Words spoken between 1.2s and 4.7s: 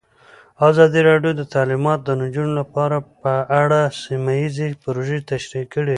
د تعلیمات د نجونو لپاره په اړه سیمه ییزې